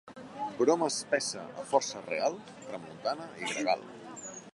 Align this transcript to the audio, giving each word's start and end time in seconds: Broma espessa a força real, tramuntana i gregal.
Broma 0.59 0.85
espessa 0.93 1.43
a 1.63 1.65
força 1.73 2.01
real, 2.07 2.39
tramuntana 2.63 3.29
i 3.43 3.51
gregal. 3.53 3.85